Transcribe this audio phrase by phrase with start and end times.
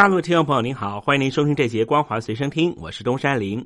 [0.00, 3.62] 大陆听众朋友您好，欢迎您收听这节光华随身听，我是东山林。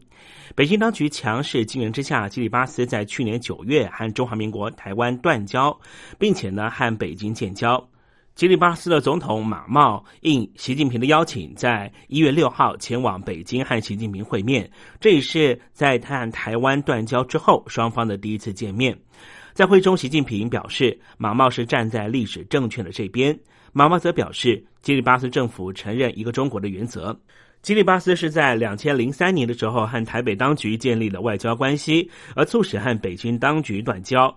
[0.57, 5.79] 北京当局强势经营之下，基里巴斯在去年九月和中华民国台湾断交，
[6.19, 7.89] 并且呢和北京建交。
[8.35, 18.99] 基里巴斯的总统马茂应习近平的邀请，在一月六号前往北京和习近平会面，这也是在他和台湾断交之后双方的第一次见面。
[19.55, 23.39] 在会中，习近平表示马茂是站在历史正确的这边。
[23.73, 27.17] 马茂则表示，基里巴斯政府承认一个中国的原则。
[27.63, 34.37] 基里巴斯是在两千零三年的时候和台北当局建立了外交关系，而促使和北京当局断交。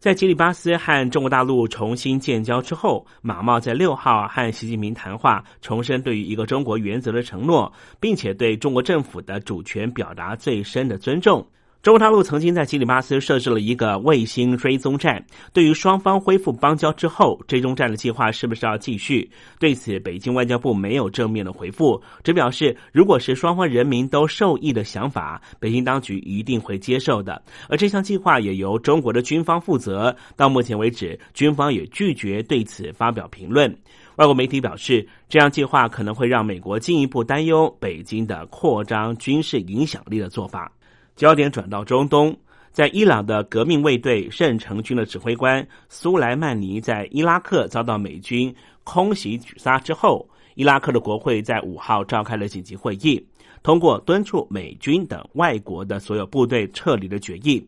[0.00, 11.46] 在基里巴斯和中国大陆重新建交之后，马茂在六号和习近平谈话，重申对于一个中国原则的承诺，并且对中国政府的主权表达最深的尊重。
[11.86, 15.24] 中国大陆曾经在基里巴斯设置了一个卫星追踪站。
[15.52, 19.30] 对于双方恢复邦交之后，追踪站的计划是不是要继续？
[19.60, 27.40] 对此，北京外交部没有正面的回复，只表示如果是双方人民都受益的想法，北京当局一定会接受的。
[27.68, 30.12] 而这项计划也由中国的军方负责。
[30.34, 33.72] 到目前为止，军方也拒绝对此发表评论。
[34.16, 40.72] 外国媒体表示，这样计划可能会让美国进一步担忧北京的扩张军事影响力的做法。
[41.16, 42.36] 焦点转到中东，
[42.72, 53.26] 在伊朗的革命卫队圣城军的指挥官苏莱曼尼在伊拉克遭到美军空袭狙杀之后，伊拉克的国会在五号召开了紧急会议，
[53.62, 57.66] 通过敦促美军等外国的所有部队撤离的决议。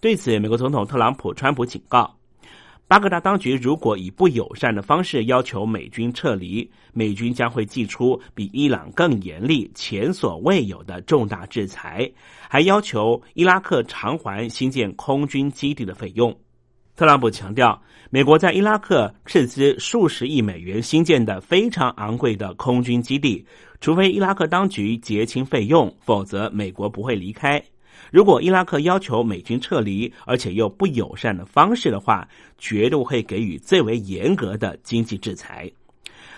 [0.00, 2.10] 对此，美国总统特朗普、川普警告。
[2.88, 12.08] 巴格达当局如果以不友善的方式要求美军撤离，美军将会祭出比伊朗更严厉、前所未有的重大制裁，
[12.48, 16.32] 还要求伊拉克偿还新建空军基地的费用。
[16.94, 23.44] 特朗普强调，美国在伊拉克斥资数十亿美元新建的非常昂贵的空军基地，
[23.80, 27.60] 除非伊拉克当局结清费用，否则美国不会离开。
[28.10, 35.70] 如果伊拉克要求美军撤离，而且用不友善的方式的话，绝对会给予最为严格的经济制裁。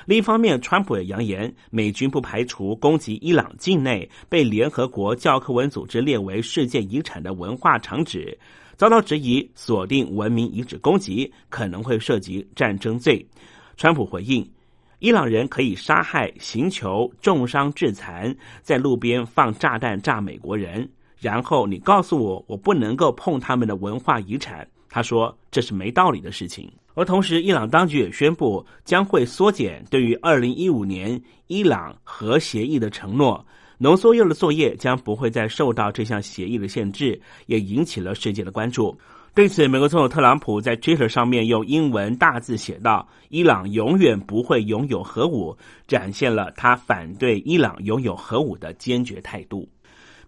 [0.06, 8.38] 另一方面，川普也扬言，美军不排除攻击伊朗境内被联合国教科文组织列为世界遗产的文化场址，
[8.74, 13.24] 遭到质疑锁定文明遗址攻击可能会涉及战争罪。
[13.76, 14.50] 川普回应，
[14.98, 20.88] 伊朗人可以杀害、刑求、重伤、致残，在路边放炸弹炸美国人。
[21.20, 24.66] 然后你告诉我，我不能够碰他们的文化遗产。
[24.88, 26.70] 他说这是没道理的事情。
[26.94, 33.46] 而同时，伊朗当局也宣布将会缩减对于二零一五年伊朗核协议的承诺，
[33.78, 38.98] 浓缩铀的作业将不会再受到这项协议的限制，也引起了世界的关注。
[39.34, 49.68] 对此，美国总统特朗普在 Twitter 上面用英文大字写道：“伊朗永远不会拥有核武”，展现了他反对伊朗拥有核武的坚决态度。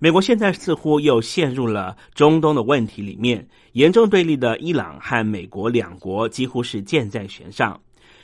[0.03, 7.79] 美国现在似乎又陷入了中东的问题里面，严重对立的伊朗和美国两国几乎是箭在弦上。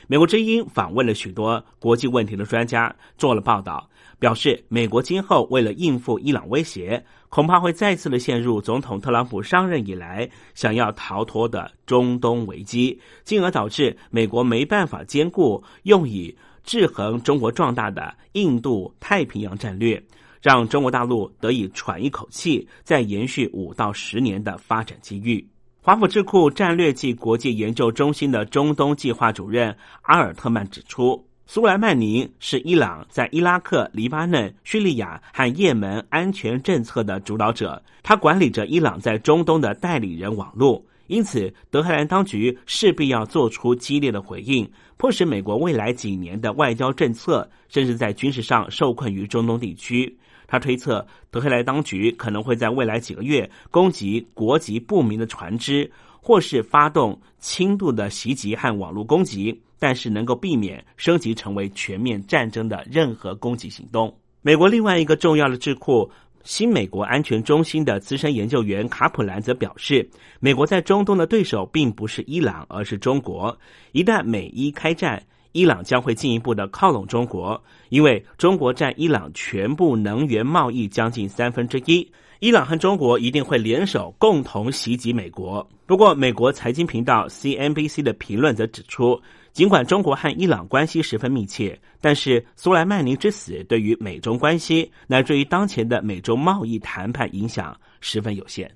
[0.07, 20.03] 美国之音访问了许多国际问题的专家，做了报道，表示美国今后为了应付伊朗威胁，恐怕会再次的陷入总统特朗普上任以来想要逃脱的中东危机，进而导致美国没办法兼顾用以制衡中国壮大的印度太平洋战略。
[20.41, 25.45] 让中国大陆得以喘一口气，再延续五到十年的发展机遇。
[25.81, 40.83] 华府智库战略暨国际研究中心的中东计划主任阿尔特曼指出，苏莱曼尼是伊朗在伊拉克、黎巴嫩、叙利亚和也门安全政策的主导者，他管理着伊朗在中东的代理人网络。
[41.07, 50.17] 因此，德黑兰当局势必要做出激烈的回应，迫使美国未来几年的外交政策，甚至在军事上受困于中东地区。
[50.47, 55.91] 他推测，德黑兰当局可能会在未来几个月攻击国籍不明的船只，
[56.21, 64.17] 或是发动轻度的袭击和网络攻击，但是能够避免升级成为全面战争的任何攻击行动。
[64.41, 66.09] 美国另外一个重要的智库
[66.43, 70.09] 新美国安全中心的资深研究员卡普兰则表示，
[70.39, 73.57] 美国在中东的对手并不是伊朗，而是中国。
[73.91, 75.21] 一旦美伊开战，
[75.51, 82.09] 伊朗将会进一步的靠拢中国，因为中国占伊朗全部能源贸易将近三分之一。
[82.39, 85.67] 伊朗和中国一定会联手共同袭击美国。
[85.87, 89.19] 不过，美国财经频道 CNBC 的评论则指出，
[89.53, 98.71] 尽管中国和伊朗关系十分密切，但是苏莱曼尼之死对于美中关系乃至于当前的美中贸易谈判影响十分有限。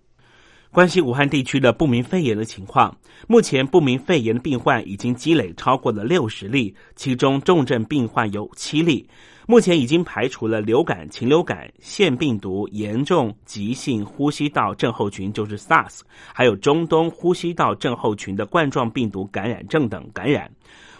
[0.72, 2.96] 关系武汉地区的不明肺炎的情况，
[3.28, 9.06] 目前不明肺炎的病患已经积累超过了六十例，其中重症病患有七例。
[9.48, 16.00] 目前已经排除了流感、禽流感、腺病毒、严重急性呼吸道症候群（就是 SARS），
[16.34, 20.50] 还有中东呼吸道症候群的冠状病毒感染症等感染。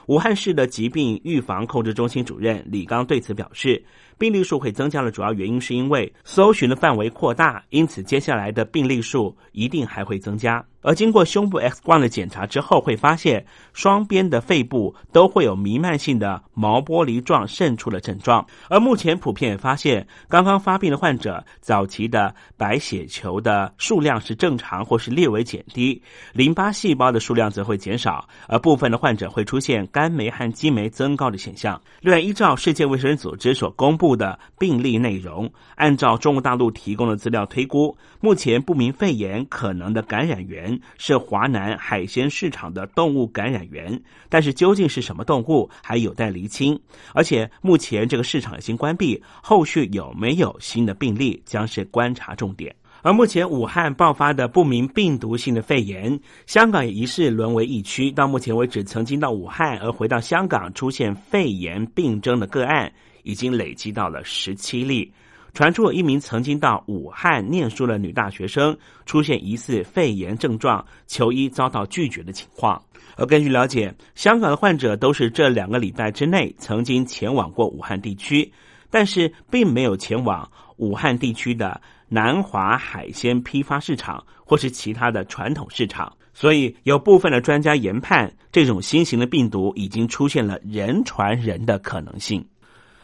[0.08, 3.82] 武汉市的疾病预防控制中心主任李刚对此表示。
[4.22, 10.64] 病例数会增加的主要原因是因为搜寻的范围扩大，因此接下来的病例数一定还会增加。
[10.84, 18.44] 而经过胸部 X 光的检查之后，会发现双边的肺部都会有弥漫性的毛玻璃状渗出的症状。
[18.68, 26.02] 而目前普遍发现，刚刚发病的患者早期的白血球的数量是正常或是略微减低，
[26.34, 31.80] 淋巴细胞的数量则会减少，而部分的患者会出现肝酶和肌酶增高的现象。
[32.02, 34.11] 另外，依照世界卫生组织所公布。
[34.16, 46.80] 的病例内容，按照中国大陆提供的资料推估，目前不明肺炎可能的感染源是华南海鲜市场的动物感染源，但是究竟是什么动物还有待厘清。
[47.14, 52.76] 而且目前这个市场已经关闭，后续有没有新的病例将是观察重点。
[53.04, 58.12] 而目前武汉爆发的不明病毒性的肺炎，香港也疑似沦为疫区。
[58.12, 62.94] 到目前为止，曾经到武汉而回到香港出现肺炎病征的个案。
[63.24, 65.12] 已经累积到了十七例，
[65.54, 72.82] 传出一名曾经到武汉念书的女大学生出现疑似肺炎症状，求医遭到拒绝的情况。
[73.18, 78.52] 而根据了解，香港的患者都是这两个礼拜之内曾经前往过武汉地区，
[78.90, 86.12] 但是并没有前往武汉地区的南华海鲜批发市场或是其他的传统市场。
[86.34, 92.44] 所以，有部分的专家研判，这种新型的病毒已经出现了人传人的可能性。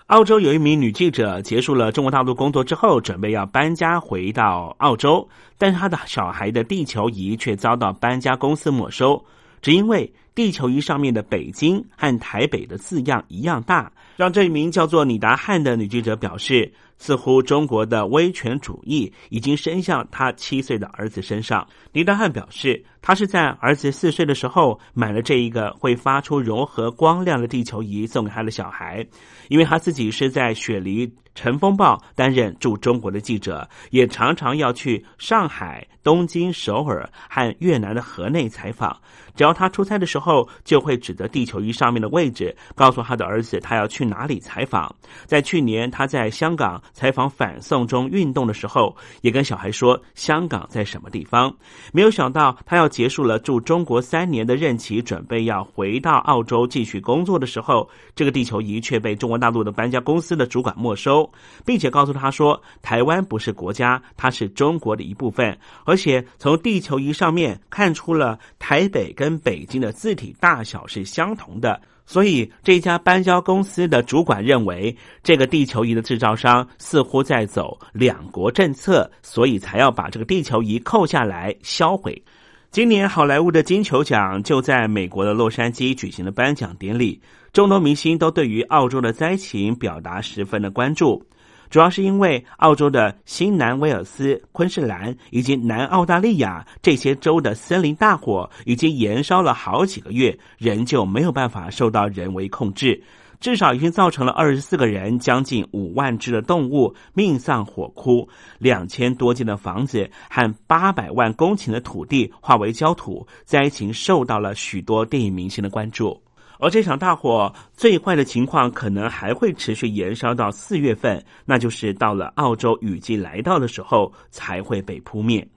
[0.08, 5.28] 澳洲有一名女记者结束了中国大陆工作之后，准备要搬家回到澳洲，
[5.58, 9.22] 但是她的小孩的地球仪却遭到搬家公司没收，
[9.62, 16.72] 只因为地球仪上面的北京和台北的字样一样大，让这一名叫做李达汉的女记者表示。
[16.98, 21.68] 似乎中国的威权主义已经伸向他七岁的儿子身上。
[21.92, 29.06] 林德汉表示，他是在儿子四岁的时候买了这一个会发出柔和光亮的地球仪送给他的小孩，
[29.50, 39.00] 因为他自己是在雪梨《晨风报》担任驻中国的记者，也常常要去上海、东京、首尔和越南的河内采访。
[39.36, 44.94] 只要他出差的时候，就会指着地球仪上面的位置，告诉他的儿子他要去哪里采访。
[45.28, 46.82] 在去年，他在香港。
[46.94, 51.54] 采访反送中运动的时候，也跟小孩说香港在什么地方。
[51.92, 61.30] 没有想到，他要结束了驻中国三年的任期，准备要回到澳洲继续工作的时候，这个地球仪却被中国大陆的搬家公司的主管没收，
[61.66, 71.80] 并且告诉他说，台湾不是国家，它是中国的一部分，而且从地球仪上面看出了台北跟北京的字体大小是相同的。
[72.10, 82.24] 所以，这家搬家公司的主管认为，这个地球仪的制造商似乎在走两国政策，所以才要把这个地球仪扣下来销毁。
[82.72, 87.20] 今年好莱坞的金球奖就在美国的洛杉矶举行了颁奖典礼，
[87.52, 91.22] 众多明星都对于澳洲的灾情表达十分的关注。
[91.70, 103.04] 主要是因为澳洲的新南威尔斯、昆士兰以及南澳大利亚这些州的森林大火已经燃烧了好几个月，仍旧没有办法受到人为控制，
[103.40, 116.22] 至少已经造成了二十四个人、将近五万只的动物命丧火窟，两千多间的房子和八百万公顷的土地化为焦土，灾情受到了许多电影明星的关注。
[116.60, 125.48] 而这场大火最坏的情况可能还会持续延烧到四月份，那就是到了澳洲雨季来到的时候才会被扑灭。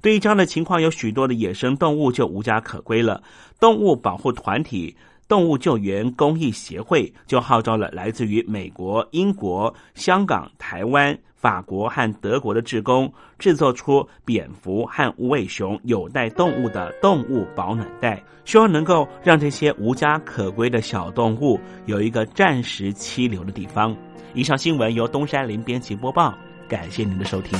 [0.00, 3.22] 对于这样的情况，有许多的野生动物就无家可归了。
[3.58, 4.94] 动物保护团体
[5.28, 11.16] 动物救援公益协会就号召了来自于美国、英国、香港、台湾。
[11.36, 23.94] 法国和德国的职工制作出蝙蝠和无尾熊有袋动物的动物保暖袋，希望能够让这些无家可归的小动物有一个暂时栖留的地方。
[24.32, 26.34] 以上新闻由东山林编辑播报，
[26.66, 27.58] 感谢您的收听。